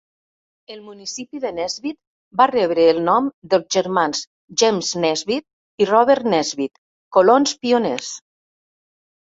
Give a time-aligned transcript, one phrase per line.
[0.75, 1.97] El municipi de Nesbit
[2.41, 4.23] va rebre el nom dels germans
[4.63, 5.47] James Nesbit
[5.85, 6.85] i Robert Nesbit,
[7.19, 8.13] colons pioners.